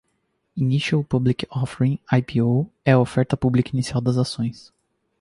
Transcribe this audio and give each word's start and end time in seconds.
Initial 0.57 1.03
Public 1.03 1.45
Offering 1.51 1.99
(IPO) 2.11 2.71
é 2.83 2.93
a 2.93 2.97
oferta 2.99 3.37
pública 3.37 3.69
inicial 3.71 4.01
de 4.01 4.19
ações. 4.19 4.73